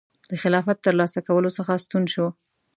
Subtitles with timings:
[0.29, 2.27] د خلافت ترلاسه کولو څخه ستون شو.